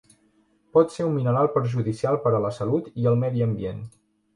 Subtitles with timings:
[0.77, 3.91] Pot ser un mineral perjudicial per a la salut i el medi ambient.